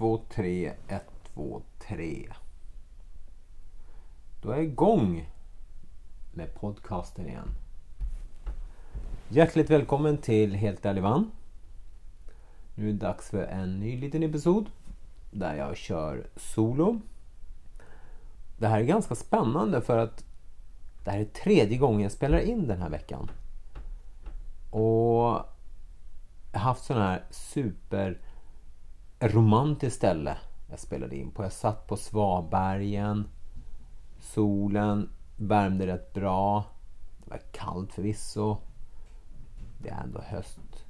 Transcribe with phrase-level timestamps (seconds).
[0.00, 1.02] 2, 3, 1,
[1.34, 2.28] 2, 3.
[4.42, 5.30] Då är jag igång
[6.32, 7.48] med podcasten igen.
[9.28, 11.30] Hjärtligt välkommen till Helt ärlig van.
[12.74, 14.70] Nu är det dags för en ny liten episod
[15.30, 17.00] där jag kör solo.
[18.58, 20.24] Det här är ganska spännande för att
[21.04, 23.30] det här är tredje gången jag spelar in den här veckan.
[24.70, 25.44] Och
[26.52, 28.18] jag har haft sån här super
[29.20, 30.36] romantiskt ställe
[30.70, 31.42] jag spelade in på.
[31.42, 33.28] Jag satt på Svabergen.
[34.20, 36.64] Solen värmde rätt bra.
[37.24, 38.56] Det var kallt förvisso.
[39.78, 40.86] Det är ändå höst.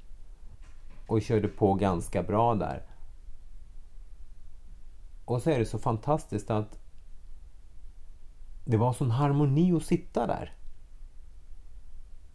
[1.07, 2.83] Och körde på ganska bra där.
[5.25, 6.79] Och så är det så fantastiskt att
[8.65, 10.53] det var sån harmoni att sitta där.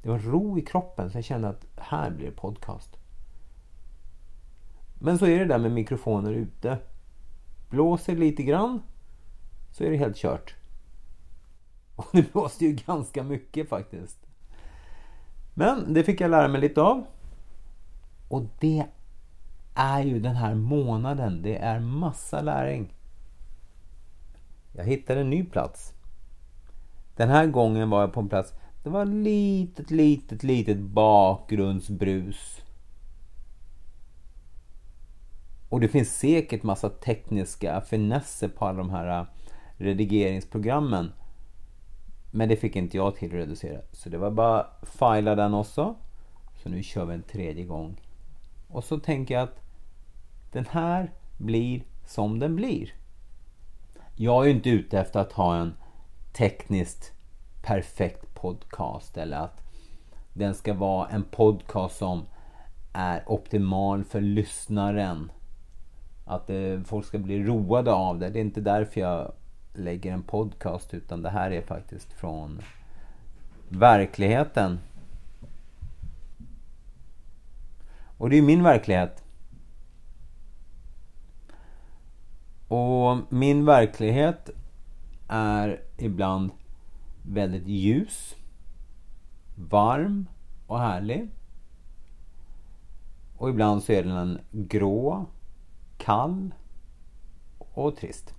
[0.03, 2.97] Det var ro i kroppen så jag kände att här blir det podcast.
[4.99, 6.79] Men så är det där med mikrofoner ute.
[7.71, 8.83] Blåser lite grann
[9.71, 10.55] så är det helt kört.
[11.97, 14.19] Och det blåste ju ganska mycket faktiskt.
[15.55, 17.05] Men det fick jag lära mig lite av.
[18.29, 18.87] Och det
[19.75, 21.43] är ju den här månaden.
[21.43, 22.95] Det är massa läring.
[24.73, 25.93] Jag hittade en ny plats.
[27.17, 28.53] Den här gången var jag på en plats.
[28.83, 32.63] Det var litet, litet, litet bakgrundsbrus.
[35.69, 39.27] Och det finns säkert massa tekniska finesser på alla de här äh,
[39.77, 41.13] redigeringsprogrammen.
[42.31, 43.81] Men det fick inte jag till att reducera.
[43.93, 45.95] Så det var bara fila den också.
[46.63, 48.01] Så nu kör vi en tredje gång.
[48.69, 49.61] Och så tänker jag att
[50.53, 52.95] den här blir som den blir.
[54.17, 55.75] Jag är ju inte ute efter att ha en
[56.33, 57.13] tekniskt
[57.63, 59.63] perfekt podcast eller att
[60.33, 62.27] den ska vara en podcast som
[62.93, 65.31] är optimal för lyssnaren.
[66.29, 68.31] Att eh, folk ska bli roade av det.
[68.31, 69.33] Det är inte därför jag
[69.75, 72.63] lägger en podcast utan det här är faktiskt från
[73.69, 74.79] verkligheten.
[78.19, 79.23] Och det är min verklighet.
[82.69, 84.51] Och min verklighet
[85.29, 86.51] är ibland
[87.23, 88.35] väldigt ljus,
[89.55, 90.27] varm
[90.67, 91.29] och härlig.
[93.37, 95.27] Och ibland så är den grå,
[96.07, 96.55] kall
[97.59, 98.35] och trist.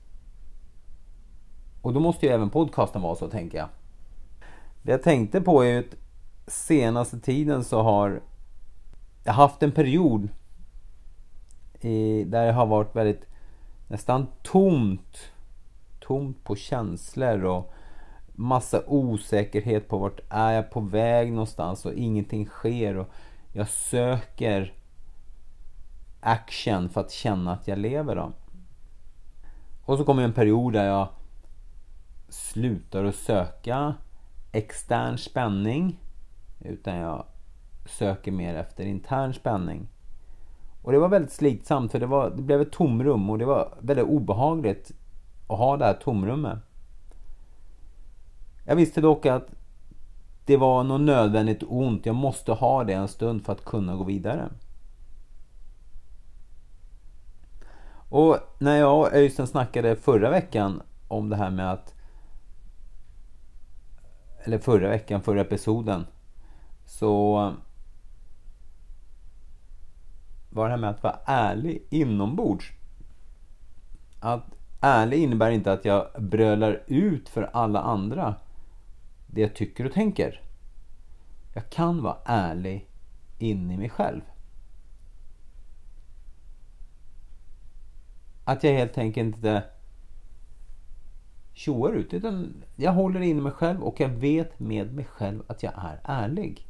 [1.82, 3.68] Och då måste ju även podcasten vara så, tänker jag.
[4.82, 5.96] Det jag tänkte på är ju att
[6.48, 8.22] senaste tiden så har
[9.24, 10.30] jag haft en period
[11.82, 13.26] i, där det har varit väldigt
[13.88, 15.32] nästan tomt.
[16.00, 17.74] Tomt på känslor och
[18.28, 22.98] massa osäkerhet på vart är jag på väg någonstans och ingenting sker.
[22.98, 23.08] Och
[23.54, 24.74] jag söker
[26.20, 28.16] action för att känna att jag lever.
[28.16, 28.32] Då.
[29.86, 31.08] Och så kommer en period där jag
[32.30, 33.96] slutar att söka
[34.52, 36.00] extern spänning.
[36.60, 37.26] Utan jag
[37.86, 39.88] söker mer efter intern spänning.
[40.82, 43.74] Och det var väldigt slitsamt för det, var, det blev ett tomrum och det var
[43.80, 44.92] väldigt obehagligt
[45.48, 46.60] att ha det här tomrummet.
[48.66, 49.48] Jag visste dock att
[50.46, 52.06] det var något nödvändigt ont.
[52.06, 54.50] Jag måste ha det en stund för att kunna gå vidare.
[58.10, 61.94] Och när jag och Öystein snackade förra veckan om det här med att
[64.44, 66.06] eller förra veckan, förra episoden
[66.86, 67.34] så
[70.50, 72.72] var det här med att vara ärlig inombords.
[74.20, 74.46] Att
[74.82, 78.36] ärlig innebär inte att jag brölar ut för alla andra
[79.28, 80.42] det jag tycker och tänker.
[81.54, 82.90] Jag kan vara ärlig
[83.38, 84.22] in i mig själv.
[88.48, 89.64] Att jag helt enkelt inte
[91.54, 92.14] tjoar ut.
[92.14, 96.00] Utan jag håller in mig själv och jag vet med mig själv att jag är
[96.04, 96.68] ärlig.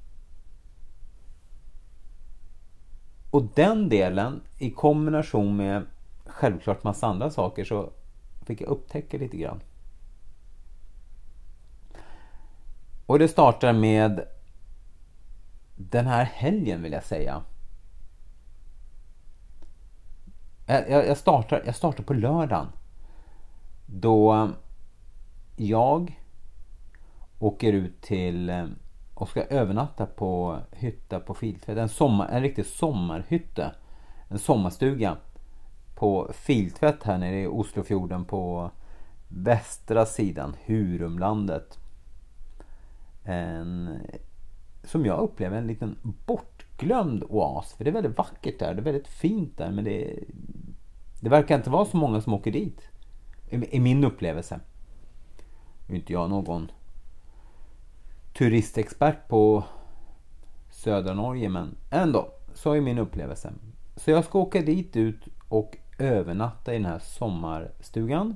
[3.31, 5.85] Och den delen i kombination med
[6.25, 7.89] självklart massa andra saker så
[8.45, 9.61] fick jag upptäcka lite grann.
[13.05, 14.27] Och det startar med
[15.75, 17.43] den här helgen vill jag säga.
[20.67, 22.67] Eh, jag, jag, startar, jag startar på lördagen.
[23.85, 24.49] Då
[25.55, 26.21] jag
[27.39, 28.65] åker ut till eh,
[29.13, 31.77] och ska övernatta på hytta på Filtvätt.
[31.77, 33.71] En, sommar, en riktig sommarhytte.
[34.27, 35.17] En sommarstuga
[35.95, 38.71] på Filtvätt här nere i Oslofjorden på
[39.27, 41.77] västra sidan, Hurumlandet.
[43.23, 43.99] En,
[44.83, 47.73] som jag upplever en liten bortglömd oas.
[47.73, 48.73] För det är väldigt vackert där.
[48.73, 50.23] Det är väldigt fint där men det är
[51.19, 52.81] det verkar inte vara så många som åker dit.
[53.49, 54.59] I, min upplevelse.
[55.87, 56.71] Nu är inte jag någon
[58.37, 59.63] turistexpert på
[60.69, 63.53] södra Norge men ändå, så är min upplevelse.
[63.95, 68.35] Så jag ska åka dit ut och övernatta i den här sommarstugan.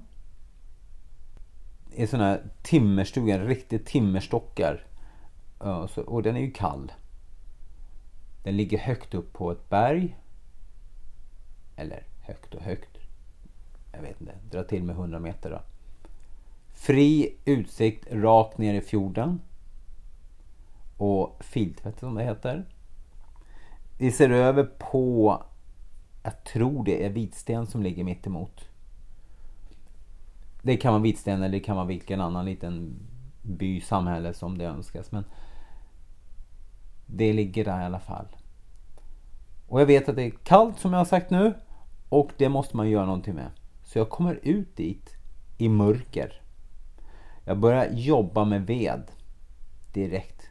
[1.91, 4.85] I sån här timmerstuga, riktigt timmerstockar.
[6.05, 6.91] Och den är ju kall.
[8.43, 10.17] Den ligger högt upp på ett berg.
[11.75, 12.97] Eller högt och högt.
[13.91, 15.61] Jag vet inte, dra till med 100 meter då.
[16.73, 19.41] Fri utsikt rakt ner i fjorden.
[20.97, 22.65] Och filtvätt som det heter.
[23.97, 25.43] Vi ser över på,
[26.23, 28.65] jag tror det är Vitsten som ligger mitt emot.
[30.61, 32.99] Det kan vara Vitsten eller det kan vara vilken annan liten
[33.41, 35.11] by, samhälle som det önskas.
[35.11, 35.23] Men
[37.05, 38.27] det ligger där i alla fall.
[39.67, 41.53] Och jag vet att det är kallt som jag har sagt nu.
[42.11, 43.49] Och det måste man göra någonting med.
[43.83, 45.15] Så jag kommer ut dit
[45.57, 46.41] i mörker.
[47.45, 49.03] Jag börjar jobba med ved
[49.93, 50.41] direkt.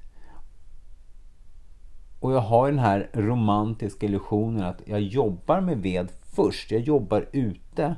[2.20, 6.70] Och jag har den här romantiska illusionen att jag jobbar med ved först.
[6.70, 7.96] Jag jobbar ute.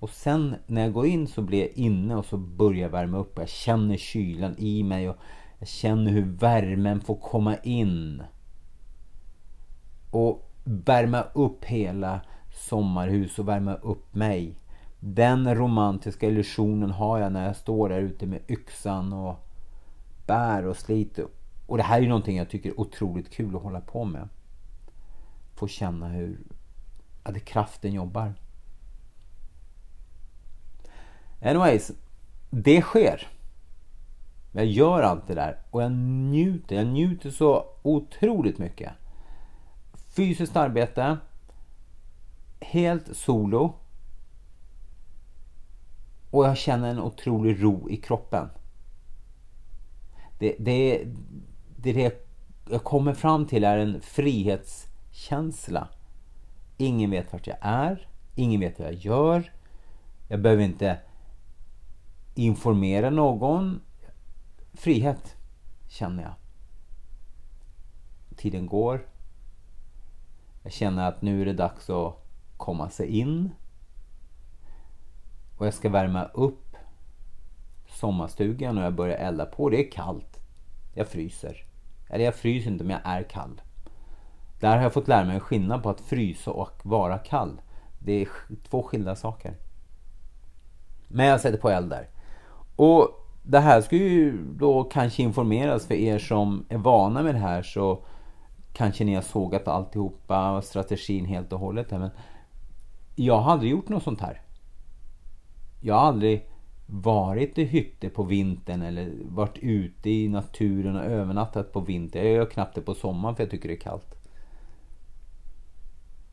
[0.00, 3.18] Och sen när jag går in så blir jag inne och så börjar jag värma
[3.18, 3.38] upp.
[3.38, 5.16] Jag känner kylan i mig och
[5.58, 8.22] jag känner hur värmen får komma in.
[10.10, 12.20] Och värma upp hela
[12.54, 14.54] sommarhus och värma upp mig.
[15.00, 19.46] Den romantiska illusionen har jag när jag står där ute med yxan och
[20.26, 21.26] bär och sliter.
[21.66, 24.28] Och det här är ju någonting jag tycker är otroligt kul att hålla på med.
[25.54, 26.38] Få känna hur
[27.22, 28.34] att kraften jobbar.
[31.42, 31.92] Anyways,
[32.50, 33.28] det sker.
[34.52, 36.76] Jag gör allt det där och jag njuter.
[36.76, 38.92] Jag njuter så otroligt mycket.
[40.16, 41.18] Fysiskt arbete.
[42.60, 43.74] Helt solo.
[46.30, 48.48] Och jag känner en otrolig ro i kroppen.
[50.38, 51.04] Det, det,
[51.76, 52.24] det, det
[52.70, 55.88] jag kommer fram till är en frihetskänsla.
[56.76, 58.08] Ingen vet vart jag är.
[58.34, 59.52] Ingen vet vad jag gör.
[60.28, 60.98] Jag behöver inte
[62.34, 63.80] informera någon.
[64.72, 65.36] Frihet
[65.88, 66.34] känner jag.
[68.36, 69.06] Tiden går.
[70.62, 72.23] Jag känner att nu är det dags att
[72.56, 73.50] komma sig in.
[75.58, 76.76] Och jag ska värma upp
[77.88, 79.70] sommarstugan och jag börjar elda på.
[79.70, 80.40] Det är kallt.
[80.94, 81.64] Jag fryser.
[82.08, 83.60] Eller jag fryser inte men jag är kall.
[84.60, 87.60] Där har jag fått lära mig skillnad på att frysa och vara kall.
[87.98, 88.28] Det är
[88.68, 89.54] två skilda saker.
[91.08, 92.08] Men jag sätter på eld där.
[92.76, 93.08] Och
[93.42, 97.62] det här ska ju då kanske informeras för er som är vana med det här
[97.62, 98.04] så
[98.72, 101.90] kanske ni har sågat alltihopa och strategin helt och hållet.
[101.90, 102.10] Men
[103.14, 104.42] jag har aldrig gjort något sånt här.
[105.80, 106.48] Jag har aldrig
[106.86, 112.24] varit i hytte på vintern eller varit ute i naturen och övernattat på vintern.
[112.24, 114.14] Jag gör knappt det på sommaren för jag tycker det är kallt.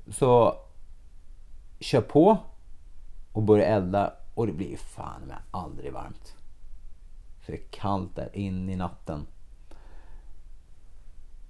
[0.08, 0.56] Så
[1.80, 2.38] kör på
[3.34, 6.36] och börja elda och det blir fan med aldrig varmt.
[7.42, 9.28] För det är kallt där in i natten.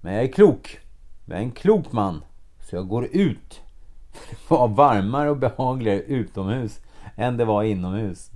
[0.00, 0.78] Men jag är klok.
[1.26, 2.24] Jag är en klok man.
[2.60, 3.62] Så jag går ut.
[4.12, 6.80] Det var varmare och behagligare utomhus
[7.16, 8.30] än det var inomhus.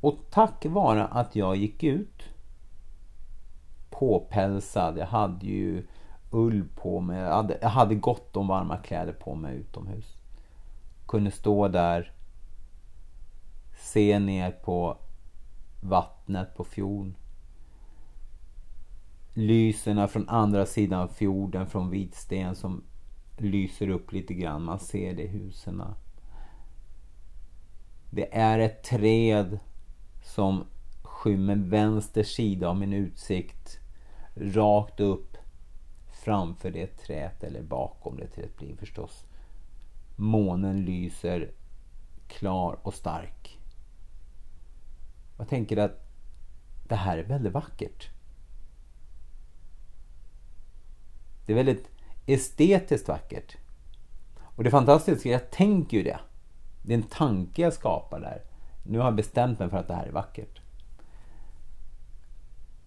[0.00, 2.22] Och tack vare att jag gick ut
[3.90, 5.86] påpälsad, jag hade ju
[6.30, 10.16] ull på mig, jag hade, jag hade gott om varma kläder på mig utomhus.
[11.06, 12.12] Kunde stå där,
[13.78, 14.96] se ner på
[15.80, 17.14] vattnet på fjorden.
[19.34, 22.82] Lyserna från andra sidan fjorden från vitsten som
[23.40, 24.64] lyser upp lite grann.
[24.64, 25.82] Man ser det i husen.
[28.10, 29.58] Det är ett träd
[30.22, 30.64] som
[31.02, 33.78] skymmer vänster sida av min utsikt
[34.34, 35.36] rakt upp
[36.24, 39.24] framför det träet eller bakom det trädet blir förstås.
[40.16, 41.50] Månen lyser
[42.28, 43.58] klar och stark.
[45.38, 46.04] Jag tänker att
[46.88, 48.10] det här är väldigt vackert.
[51.46, 51.97] Det är väldigt
[52.28, 53.56] estetiskt vackert.
[54.40, 56.20] Och det fantastiska, jag tänker ju det.
[56.82, 58.42] Det är en tanke jag skapar där.
[58.82, 60.60] Nu har jag bestämt mig för att det här är vackert.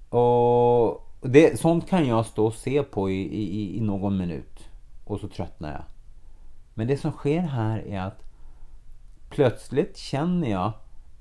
[0.09, 4.69] Och det, sånt kan jag stå och se på i, i, i någon minut.
[5.05, 5.83] Och så tröttnar jag.
[6.73, 8.23] Men det som sker här är att
[9.29, 10.73] plötsligt känner jag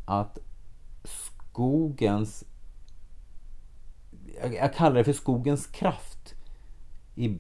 [0.06, 0.38] att
[1.04, 2.44] skogens...
[4.42, 6.34] Jag, jag kallar det för skogens kraft.
[7.14, 7.38] I,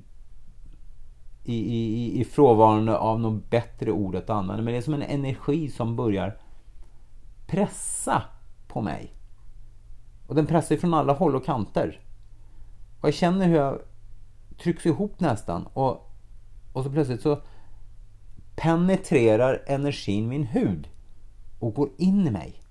[1.44, 4.62] i, i, i frånvarande av något bättre ord att använda.
[4.62, 6.36] Men det är som en energi som börjar
[7.46, 8.22] pressa
[8.68, 9.14] på mig.
[10.26, 12.00] Och den pressar från alla håll och kanter.
[13.00, 13.78] Och jag känner hur jag
[14.62, 15.66] trycks ihop nästan.
[15.66, 16.12] Och,
[16.72, 17.42] och så plötsligt så
[18.56, 20.88] penetrerar energin min hud
[21.58, 22.62] och går in i mig.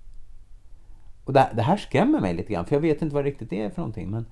[1.24, 3.52] Och det, det här skrämmer mig lite grann, för jag vet inte vad det riktigt
[3.52, 4.10] är för någonting.
[4.10, 4.26] Men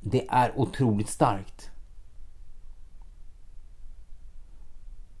[0.00, 1.70] det är otroligt starkt.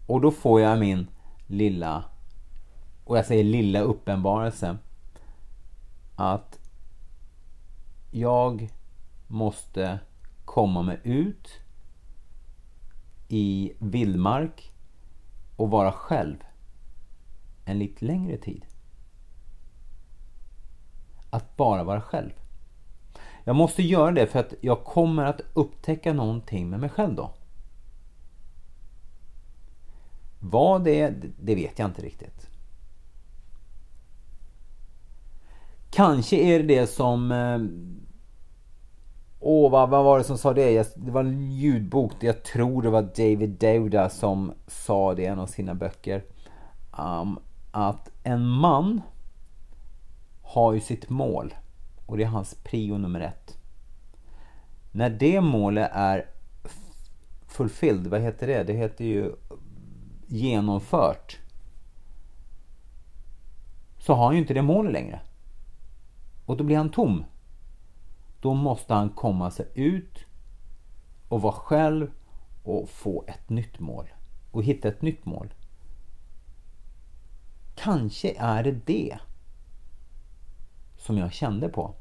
[0.08, 1.10] Och då får jag min
[1.46, 2.04] lilla,
[3.04, 4.76] och jag säger lilla uppenbarelse,
[6.16, 6.58] att
[8.10, 8.70] jag
[9.26, 9.98] måste
[10.44, 11.48] komma mig ut
[13.28, 14.72] i vildmark
[15.56, 16.36] och vara själv
[17.64, 18.64] en lite längre tid.
[21.30, 22.32] Att bara vara själv.
[23.44, 27.30] Jag måste göra det för att jag kommer att upptäcka någonting med mig själv då.
[30.40, 32.48] Vad det är, det vet jag inte riktigt.
[35.90, 37.32] Kanske är det det som...
[39.40, 40.96] Åh, åh, vad, vad var det som sa det?
[40.96, 42.12] Det var en ljudbok.
[42.20, 46.24] Jag tror det var David Dauda som sa det i en av sina böcker.
[46.98, 47.38] Um,
[47.70, 49.00] att en man
[50.42, 51.54] har ju sitt mål.
[52.06, 53.56] Och det är hans prio nummer ett.
[54.92, 56.26] När det målet är
[57.46, 58.62] fulfilled, vad heter det?
[58.62, 59.32] Det heter ju
[60.28, 61.38] genomfört.
[63.98, 65.20] Så har han ju inte det målet längre.
[66.46, 67.24] Och då blir han tom.
[68.40, 70.24] Då måste han komma sig ut
[71.28, 72.10] och vara själv
[72.64, 74.06] och få ett nytt mål.
[74.50, 75.54] Och hitta ett nytt mål.
[77.76, 79.18] Kanske är det det
[80.96, 81.94] som jag kände på.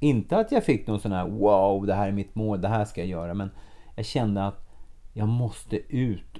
[0.00, 2.84] Inte att jag fick någon sån här wow, det här är mitt mål, det här
[2.84, 3.34] ska jag göra.
[3.34, 3.50] Men
[3.96, 4.68] jag kände att
[5.12, 6.38] jag måste ut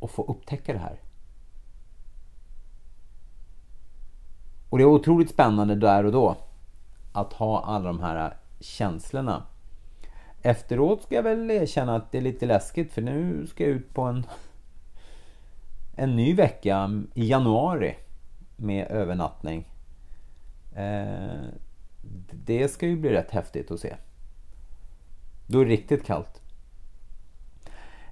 [0.00, 1.00] och få upptäcka det här.
[4.70, 6.36] Och det är otroligt spännande där och då
[7.12, 9.42] att ha alla de här känslorna.
[10.42, 13.94] Efteråt ska jag väl erkänna att det är lite läskigt för nu ska jag ut
[13.94, 14.26] på en,
[15.96, 17.96] en ny vecka i januari
[18.56, 19.68] med övernattning.
[20.76, 21.40] Eh,
[22.32, 23.96] det ska ju bli rätt häftigt att se.
[25.46, 26.39] Då är det riktigt kallt.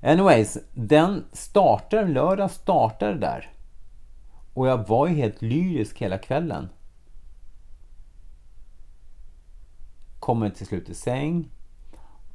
[0.03, 3.51] Anyways, den startar, lördag startar där.
[4.55, 6.69] Och jag var ju helt lyrisk hela kvällen.
[10.21, 11.51] Kommer till slut i säng.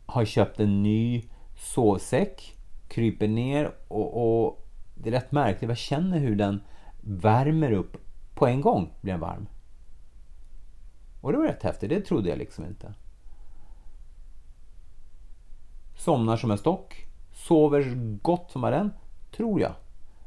[0.05, 1.23] Har köpt en ny
[1.57, 2.57] sovsäck.
[2.87, 5.69] Kryper ner och, och det är rätt märkligt.
[5.69, 6.61] Jag känner hur den
[7.01, 7.97] värmer upp
[8.35, 8.93] på en gång.
[9.01, 9.47] Blir den varm.
[11.21, 11.89] Och det var rätt häftigt.
[11.89, 12.93] Det trodde jag liksom inte.
[15.95, 17.05] Somnar som en stock.
[17.47, 18.93] Sover gott som bara den.
[19.35, 19.73] Tror jag.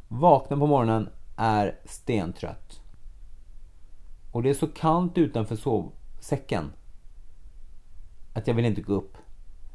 [0.09, 2.81] Vaknar på morgonen är stentrött.
[4.33, 6.73] Och det är så kallt utanför sovsäcken.
[8.35, 9.17] Att jag vill inte gå upp.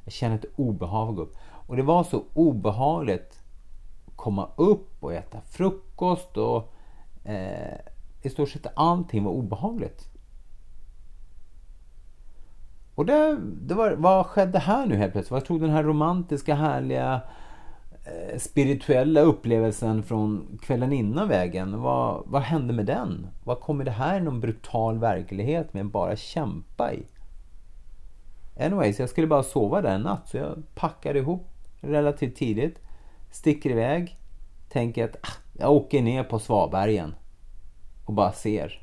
[0.03, 1.37] Jag känner ett obehag att gå upp.
[1.67, 3.43] Och det var så obehagligt
[4.07, 6.73] att komma upp och äta frukost och
[7.23, 7.79] eh,
[8.21, 10.09] i stort sett allting var obehagligt.
[12.95, 15.31] Och det, det var, vad skedde här nu helt plötsligt?
[15.31, 17.21] Vad tog den här romantiska, härliga,
[18.05, 21.81] eh, spirituella upplevelsen från kvällen innan vägen?
[21.81, 23.27] Vad, vad hände med den?
[23.43, 27.03] Vad kommer det här någon brutal verklighet med bara kämpa i?
[28.59, 31.47] Anyways, jag skulle bara sova där en natt så jag packade ihop
[31.81, 32.79] relativt tidigt.
[33.31, 34.17] Sticker iväg.
[34.69, 37.15] Tänker att ah, jag åker ner på Svabergen.
[38.05, 38.81] Och bara ser.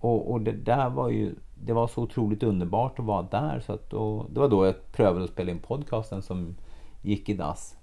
[0.00, 3.60] Och, och det där var ju det var så otroligt underbart att vara där.
[3.60, 6.56] Så att då, det var då jag prövade att spela in podcasten som
[7.02, 7.76] gick i dass.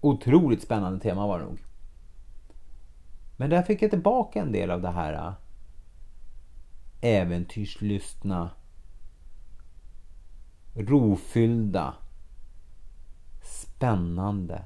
[0.00, 1.58] Otroligt spännande tema var det nog.
[3.36, 5.32] Men där fick jag tillbaka en del av det här äh,
[7.00, 8.50] äventyrslystna,
[10.74, 11.94] rofyllda,
[13.42, 14.64] spännande,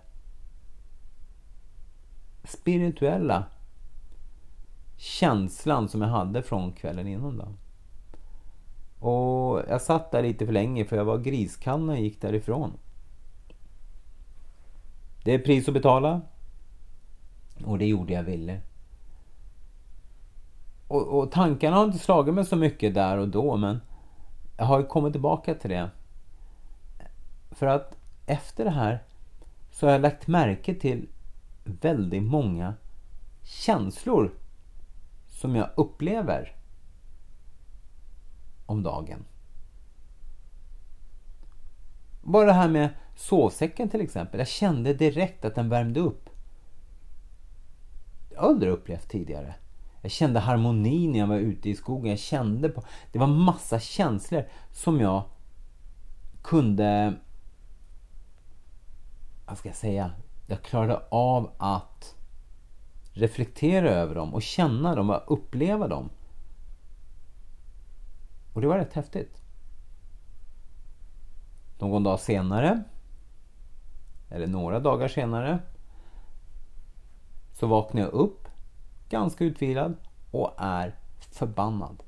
[2.45, 3.45] spirituella
[4.97, 7.37] känslan som jag hade från kvällen innan.
[7.37, 7.49] Då.
[9.01, 12.73] Och jag satt där lite för länge för jag var griskall när jag gick därifrån.
[15.25, 16.21] Det är pris att betala.
[17.65, 18.61] Och det gjorde jag ville.
[20.89, 23.81] Och, och tankarna har inte slagit mig så mycket där och då men
[24.57, 25.91] jag har kommit tillbaka till det.
[27.51, 29.03] För att efter det här
[29.71, 31.09] så har jag lagt märke till
[31.65, 32.75] väldigt många
[33.43, 34.35] känslor
[35.27, 36.58] som jag upplever
[38.69, 39.25] om dagen.
[42.23, 44.39] Bara det här med sovsäcken till exempel.
[44.39, 46.31] Jag kände direkt att den värmde upp.
[48.29, 49.55] Det har jag aldrig upplevt tidigare.
[50.03, 52.11] Jag kände harmoni när jag var ute i skogen.
[52.11, 52.83] Jag kände på...
[53.13, 55.23] Det var massa känslor som jag
[56.43, 57.15] kunde...
[59.47, 60.11] Vad ska jag säga?
[60.47, 62.17] Jag klarade av att
[63.13, 66.11] reflektera över dem och känna dem och uppleva dem.
[68.53, 69.43] Och det var rätt häftigt.
[71.79, 72.83] Någon dag senare,
[74.31, 75.59] eller några dagar senare,
[77.53, 78.49] så vaknar jag upp
[79.09, 79.97] ganska utvilad
[80.31, 82.03] och är förbannad.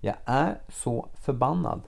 [0.00, 1.82] Jag är så förbannad.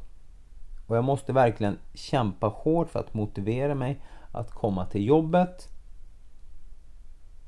[0.87, 5.69] Och jag måste verkligen kämpa hårt för att motivera mig att komma till jobbet.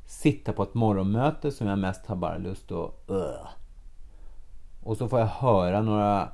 [0.07, 3.11] Sitta på ett morgonmöte som jag mest har bara lust att...
[3.11, 3.49] Uh.
[4.83, 6.29] Och så får jag höra några...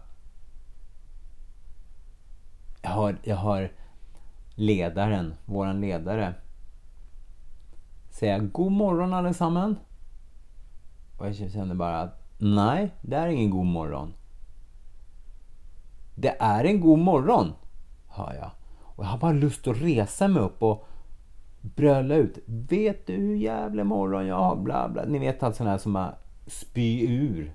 [2.82, 3.72] Jag hör, jag hör
[4.54, 6.34] ledaren, våran ledare,
[8.10, 9.78] säga God morgon allesammans.
[11.18, 14.14] Och jag känner bara att nej, det är ingen god morgon.
[16.14, 17.52] Det är en god morgon,
[18.08, 18.50] hör jag.
[18.82, 20.88] Och jag har bara lust att resa mig upp och
[21.60, 22.38] bröla ut.
[22.46, 24.56] Vet du hur jävla morgon jag har?
[24.56, 25.04] Bla, bla.
[25.04, 26.14] Ni vet allt sånt här som bara
[26.46, 27.54] spy ur.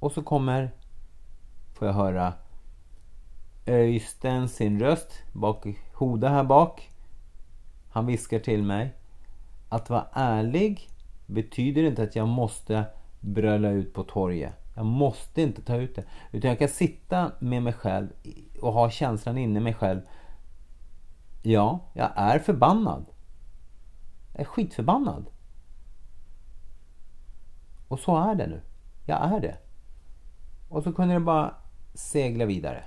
[0.00, 0.70] Och så kommer,
[1.72, 2.32] får jag höra
[3.66, 6.90] Öysten sin röst bak, Hoda här bak.
[7.90, 8.94] Han viskar till mig.
[9.68, 10.88] Att vara ärlig
[11.26, 12.84] betyder inte att jag måste
[13.20, 14.52] bröla ut på torget.
[14.74, 16.04] Jag måste inte ta ut det.
[16.32, 18.08] Utan jag kan sitta med mig själv
[18.60, 20.00] och ha känslan inne i mig själv.
[21.42, 23.06] Ja, jag är förbannad.
[24.32, 25.26] Jag är skitförbannad.
[27.88, 28.60] Och så är det nu.
[29.06, 29.56] Jag är det.
[30.70, 31.54] Och så kunde det bara
[31.94, 32.84] segla vidare.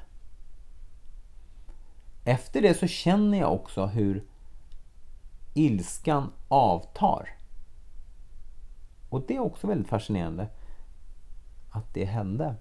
[2.26, 4.24] Efter det så känner jag också hur
[5.54, 7.30] ilskan avtar.
[9.10, 10.48] Och det är också väldigt fascinerande
[11.72, 12.56] att det hände.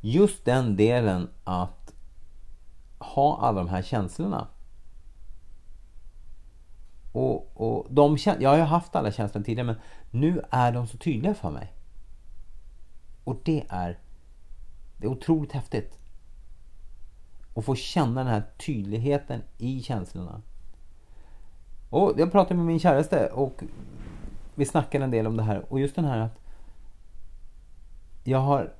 [0.00, 1.94] Just den delen att
[2.98, 4.48] ha alla de här känslorna.
[7.12, 10.98] Och, och de, jag har ju haft alla känslor tidigare men nu är de så
[10.98, 11.72] tydliga för mig.
[13.24, 13.98] Och det är,
[14.96, 15.98] det är otroligt häftigt.
[17.54, 20.42] Att få känna den här tydligheten i känslorna.
[21.90, 23.62] Och jag pratade med min käraste och
[24.54, 25.72] vi snackade en del om det här.
[25.72, 26.40] Och just den här att
[28.24, 28.74] jag har...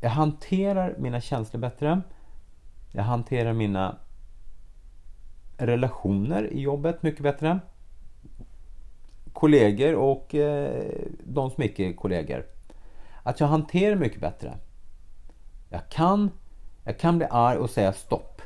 [0.00, 2.02] Jag hanterar mina känslor bättre.
[2.92, 3.98] Jag hanterar mina
[5.56, 7.60] relationer i jobbet mycket bättre.
[9.32, 12.46] Kollegor och eh, de som icke är kollegor.
[13.24, 14.58] Att jag hanterar mycket bättre.
[15.68, 16.30] Jag kan,
[16.84, 18.42] jag kan bli arg och säga stopp.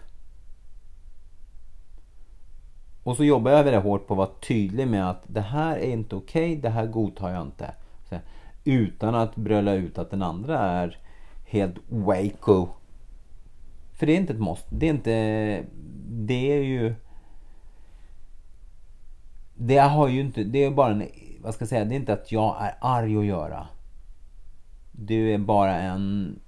[3.02, 5.90] Och så jobbar jag väldigt hårt på att vara tydlig med att det här är
[5.90, 7.74] inte okej, okay, det här godtar jag inte.
[8.08, 8.16] Så,
[8.64, 10.98] utan att bröla ut att den andra är
[11.46, 12.68] helt waco.
[13.92, 14.74] För det är inte ett måste.
[14.74, 15.64] Det är inte...
[16.08, 16.94] Det är ju...
[19.54, 20.44] Det har ju inte...
[20.44, 21.08] Det är bara en...
[21.40, 21.84] Vad ska jag säga?
[21.84, 23.66] Det är inte att jag är arg att göra.
[25.00, 26.38] Du är bara en...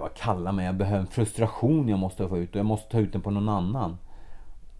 [0.00, 0.66] Vad kallar mig?
[0.66, 3.30] Jag behöver en frustration jag måste få ut och jag måste ta ut den på
[3.30, 3.98] någon annan.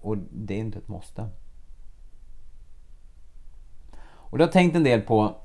[0.00, 1.28] Och det är inte ett måste.
[3.94, 5.36] Och jag har tänkt en del på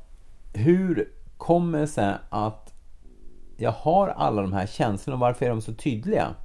[0.54, 2.74] hur kommer det sig att
[3.58, 6.36] jag har alla de här känslorna och varför är de så tydliga?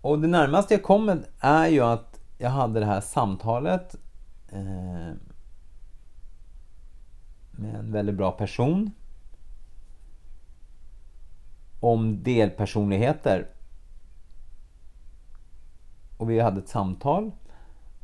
[0.00, 3.94] Och det närmaste jag kommer är ju att jag hade det här samtalet
[4.48, 5.12] eh,
[7.94, 8.90] väldigt bra person
[11.80, 13.48] om delpersonligheter
[16.16, 17.30] och vi hade ett samtal.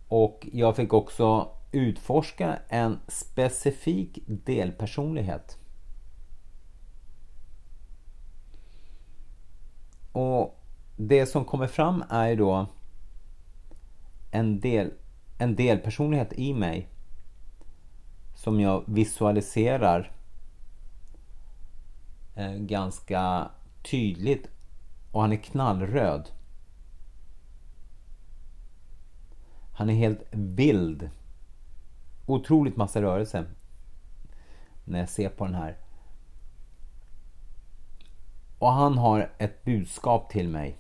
[0.08, 5.58] Och jag fick också utforska en specifik delpersonlighet.
[10.12, 10.64] Och
[10.96, 12.66] det som kommer fram är ju då
[14.30, 14.92] en, del,
[15.38, 16.88] en delpersonlighet i mig
[18.40, 20.12] som jag visualiserar
[22.34, 23.50] eh, ganska
[23.82, 24.48] tydligt
[25.12, 26.30] och han är knallröd.
[29.72, 31.10] Han är helt vild.
[32.26, 33.44] Otroligt massa rörelse.
[34.84, 35.76] När jag ser på den här.
[38.58, 40.78] Och han har ett budskap till mig.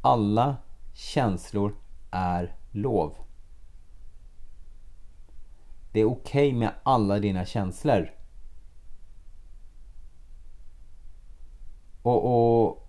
[0.00, 0.56] Alla
[0.94, 1.74] känslor
[2.10, 3.29] är lov.
[5.92, 8.10] Det är okej okay med alla dina känslor.
[12.02, 12.88] Och, och,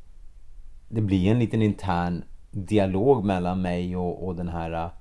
[0.90, 4.92] det blir en liten intern dialog mellan mig och, och den här äh,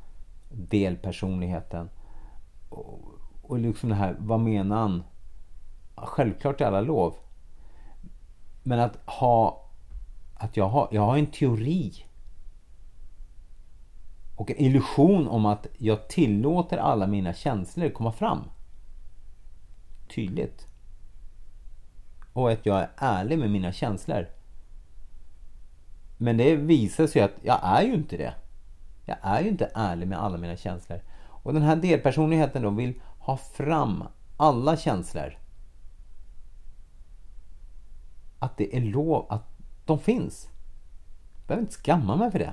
[0.51, 1.91] delpersonligheten.
[2.69, 3.01] Och,
[3.43, 5.03] och liksom det här, vad menar han?
[5.97, 7.15] Självklart är alla lov.
[8.63, 9.67] Men att ha...
[10.35, 12.05] Att jag har, jag har en teori.
[14.41, 18.39] Och en illusion om att jag tillåter alla mina känslor komma fram.
[20.15, 20.67] Tydligt.
[22.33, 24.29] Och att jag är ärlig med mina känslor.
[26.19, 28.35] Men det visar sig att jag är ju inte det.
[29.05, 31.01] Jag är ju inte ärlig med alla mina känslor.
[31.27, 34.05] Och den här delpersonligheten då vill ha fram
[34.37, 35.39] alla känslor.
[38.39, 39.45] Att det är lov att
[39.85, 40.49] de finns.
[41.37, 42.53] Jag behöver inte skamma mig för det.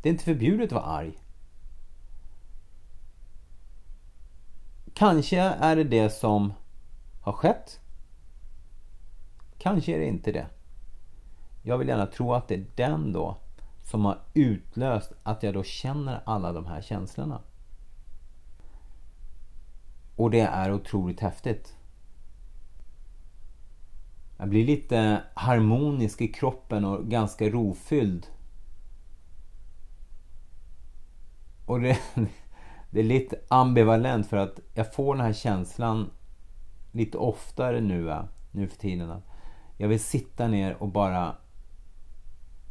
[0.00, 1.18] Det är inte förbjudet att vara arg.
[4.94, 6.52] Kanske är det det som
[7.20, 7.80] har skett.
[9.58, 10.46] Kanske är det inte det.
[11.62, 13.36] Jag vill gärna tro att det är den då
[13.82, 17.40] som har utlöst att jag då känner alla de här känslorna.
[20.16, 21.76] Och det är otroligt häftigt.
[24.38, 28.26] Jag blir lite harmonisk i kroppen och ganska rofylld.
[31.66, 31.98] Och det,
[32.90, 36.10] det är lite ambivalent för att jag får den här känslan
[36.92, 38.14] lite oftare nu,
[38.50, 39.22] nu för tiden.
[39.76, 41.36] Jag vill sitta ner och bara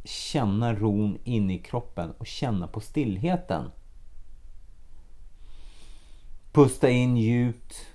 [0.04, 3.70] känna ron in i kroppen och känna på stillheten.
[6.52, 7.86] Pusta in djupt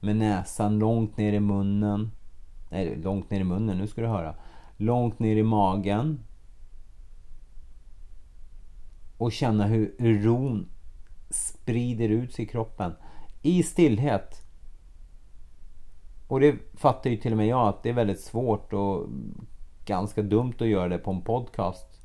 [0.00, 2.10] med näsan långt ner i munnen.
[2.70, 4.34] Nej, långt ner i munnen, nu ska du höra.
[4.76, 6.20] Långt ner i magen.
[9.18, 10.68] Och känna hur ron
[11.30, 12.92] sprider ut sig i kroppen.
[13.42, 14.42] I stillhet.
[16.28, 19.08] Och det fattar ju till och med jag att det är väldigt svårt och
[19.84, 22.00] ganska dumt att göra det på en podcast.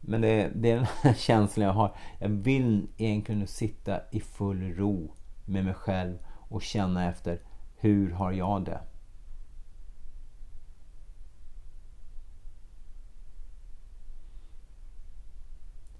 [0.00, 1.96] Men det, det är den här känslan jag har.
[2.18, 5.12] Jag vill egentligen sitta i full ro
[5.44, 7.40] med mig själv och känna efter
[7.76, 8.80] hur har jag det?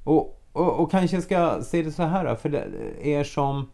[0.04, 2.54] Och, och, och kanske ska se det så här för
[3.02, 3.70] er som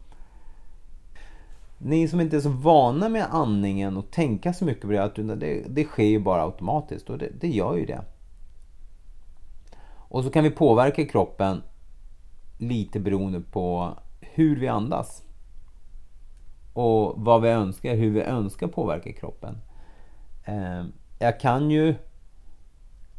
[1.78, 5.14] ni som inte är så vana med andningen och tänka så mycket på det, att
[5.14, 8.04] det, det sker ju bara automatiskt och det, det gör ju det.
[10.10, 11.62] Och så kan vi påverka kroppen
[12.58, 15.22] lite beroende på hur vi andas.
[16.72, 19.58] Och vad vi önskar, hur vi önskar påverka kroppen.
[20.44, 20.84] Eh,
[21.18, 21.94] jag kan ju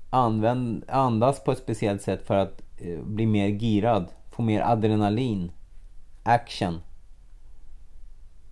[0.10, 5.52] använd, andas på ett speciellt sätt för att Eh, bli mer girad, få mer adrenalin,
[6.24, 6.82] action.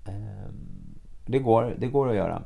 [0.06, 2.44] Ehm, det, går, det går att göra.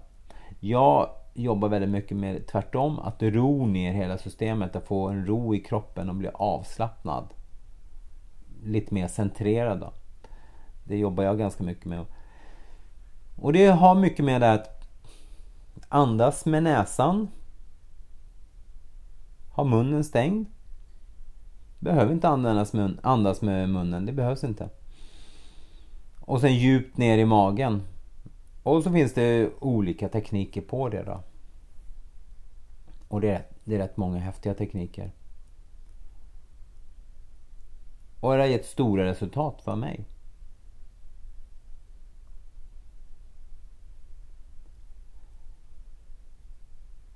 [0.60, 5.56] Jag jobbar väldigt mycket med tvärtom, att ro ner hela systemet, att få en ro
[5.56, 7.28] i kroppen och bli avslappnad.
[8.64, 9.94] Lite mer centrerad då.
[10.84, 12.06] Det jobbar jag ganska mycket med.
[13.36, 14.88] Och det har mycket med det att
[15.90, 17.28] andas med näsan.
[19.56, 20.53] Ha munnen stängd.
[21.84, 24.70] Behöver inte andas med, andas med munnen, det behövs inte.
[26.20, 27.82] Och sen djupt ner i magen.
[28.64, 31.24] Och så finns det olika tekniker på det då.
[33.08, 35.12] Och det är, det är rätt många häftiga tekniker.
[38.20, 40.06] Och det har gett stora resultat för mig.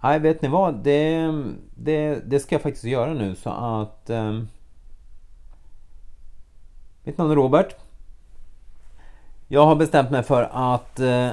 [0.04, 0.84] Nej, vet ni vad?
[0.84, 1.34] Det,
[1.76, 4.10] det, det ska jag faktiskt göra nu så att...
[4.10, 4.42] Eh,
[7.08, 7.76] mitt namn är Robert.
[9.48, 11.30] Jag har bestämt mig för att eh,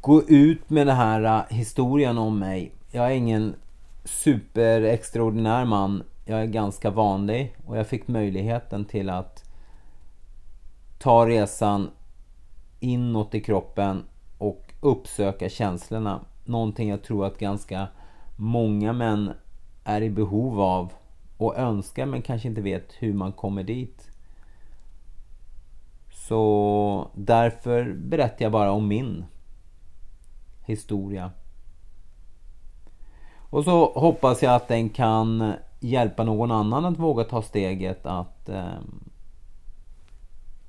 [0.00, 2.72] gå ut med den här uh, historien om mig.
[2.90, 3.54] Jag är ingen
[4.04, 6.02] super extraordinär man.
[6.24, 9.44] Jag är ganska vanlig och jag fick möjligheten till att
[10.98, 11.90] ta resan
[12.80, 14.04] inåt i kroppen
[14.38, 16.20] och uppsöka känslorna.
[16.44, 17.88] Någonting jag tror att ganska
[18.36, 19.30] många män
[19.84, 20.92] är i behov av
[21.36, 23.97] och önskar men kanske inte vet hur man kommer dit.
[26.28, 29.24] Så därför berättar jag bara om min
[30.64, 31.30] historia.
[33.50, 38.48] Och så hoppas jag att den kan hjälpa någon annan att våga ta steget att
[38.48, 38.80] eh,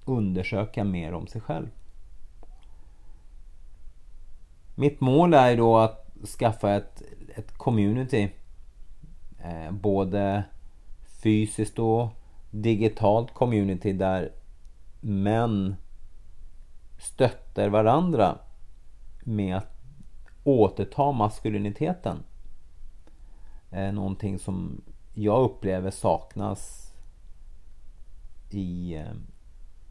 [0.06, 1.68] undersöka mer om sig själv.
[4.76, 6.08] Mitt mål är då att
[6.40, 7.04] skaffa ett,
[7.36, 8.30] ett community.
[9.44, 10.44] Eh, både
[11.22, 12.08] fysiskt och
[12.52, 14.32] digitalt community där
[15.00, 15.76] män
[16.98, 18.38] stöttar varandra
[19.24, 19.68] med att
[20.44, 22.24] återta maskuliniteten.
[23.72, 24.82] Är någonting som
[25.14, 26.94] jag upplever saknas
[28.50, 29.14] i eh,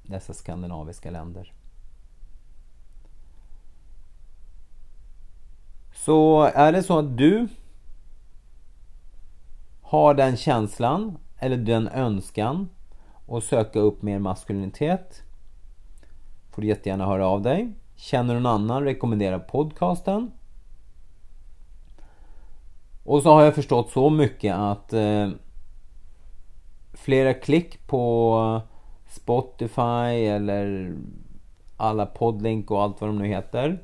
[0.02, 1.52] dessa skandinaviska länder.
[5.94, 7.48] Så är det så att du
[9.82, 12.68] har den känslan eller den önskan
[13.28, 15.22] och söka upp mer maskulinitet
[16.50, 17.72] får du jättegärna höra av dig.
[17.96, 20.30] Känner någon annan, rekommendera podcasten.
[23.04, 25.28] Och så har jag förstått så mycket att eh,
[26.92, 28.60] flera klick på
[29.08, 30.96] Spotify eller
[31.76, 33.82] alla podlink och allt vad de nu heter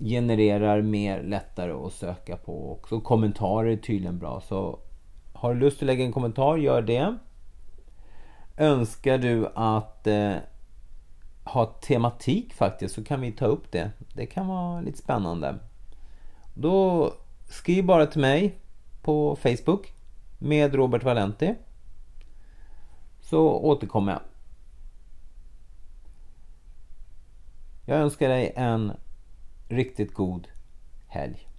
[0.00, 3.00] genererar mer lättare att söka på också.
[3.00, 4.40] Kommentarer är tydligen bra.
[4.40, 4.78] Så
[5.32, 7.16] har du lust att lägga en kommentar, gör det.
[8.60, 10.36] Önskar du att eh,
[11.44, 13.90] ha tematik faktiskt så kan vi ta upp det.
[14.14, 15.58] Det kan vara lite spännande.
[16.54, 17.12] Då
[17.48, 18.58] skriv bara till mig
[19.02, 19.92] på Facebook
[20.38, 21.54] med Robert Valenti.
[23.20, 24.22] Så återkommer jag.
[27.84, 28.92] Jag önskar dig en
[29.68, 30.48] riktigt god
[31.06, 31.49] helg.